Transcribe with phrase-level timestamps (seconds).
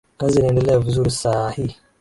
[0.17, 1.75] kazi inaendelea vizuri saa hii